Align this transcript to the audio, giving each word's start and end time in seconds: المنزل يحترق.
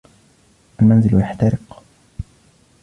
المنزل 0.81 1.19
يحترق. 1.19 1.83